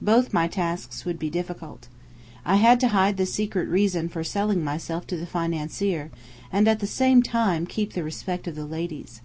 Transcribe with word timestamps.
Both 0.00 0.32
my 0.32 0.48
tasks 0.48 1.04
would 1.04 1.18
be 1.18 1.28
difficult. 1.28 1.88
I 2.46 2.56
had 2.56 2.80
to 2.80 2.88
hide 2.96 3.18
the 3.18 3.26
secret 3.26 3.68
reason 3.68 4.08
for 4.08 4.24
selling 4.24 4.64
myself 4.64 5.06
to 5.08 5.18
the 5.18 5.26
financier, 5.26 6.10
and 6.50 6.66
at 6.66 6.78
the 6.80 6.86
same 6.86 7.22
time 7.22 7.66
keep 7.66 7.92
the 7.92 8.02
respect 8.02 8.46
of 8.48 8.54
the 8.54 8.64
ladies. 8.64 9.20